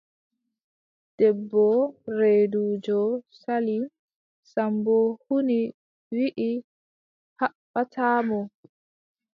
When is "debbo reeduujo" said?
1.17-3.01